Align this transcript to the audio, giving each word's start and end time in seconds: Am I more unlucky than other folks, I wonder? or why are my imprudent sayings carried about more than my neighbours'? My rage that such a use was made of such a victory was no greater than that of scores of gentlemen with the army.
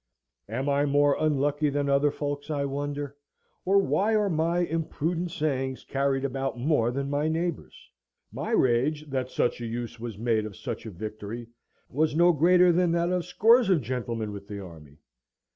Am 0.49 0.67
I 0.67 0.87
more 0.87 1.15
unlucky 1.19 1.69
than 1.69 1.87
other 1.87 2.09
folks, 2.09 2.49
I 2.49 2.65
wonder? 2.65 3.15
or 3.65 3.77
why 3.77 4.15
are 4.15 4.31
my 4.31 4.61
imprudent 4.61 5.29
sayings 5.29 5.83
carried 5.83 6.25
about 6.25 6.57
more 6.57 6.89
than 6.89 7.07
my 7.07 7.27
neighbours'? 7.27 7.87
My 8.31 8.49
rage 8.49 9.07
that 9.11 9.29
such 9.29 9.61
a 9.61 9.67
use 9.67 9.99
was 9.99 10.17
made 10.17 10.47
of 10.47 10.55
such 10.57 10.87
a 10.87 10.89
victory 10.89 11.49
was 11.87 12.15
no 12.15 12.31
greater 12.31 12.71
than 12.71 12.91
that 12.93 13.11
of 13.11 13.25
scores 13.25 13.69
of 13.69 13.81
gentlemen 13.83 14.31
with 14.31 14.47
the 14.47 14.59
army. 14.59 14.97